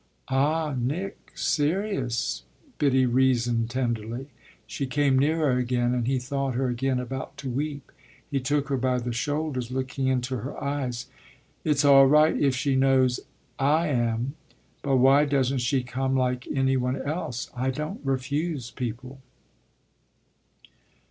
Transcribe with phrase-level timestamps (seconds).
[0.29, 2.41] "Ah Nick serious!"
[2.79, 4.29] Biddy reasoned tenderly.
[4.65, 7.91] She came nearer again and he thought her again about to weep.
[8.27, 11.05] He took her by the shoulders, looking into her eyes.
[11.63, 13.19] "It's all right if she knows
[13.59, 14.33] I am.
[14.81, 17.51] But why doesn't she come like any one else?
[17.55, 19.19] I don't refuse people!"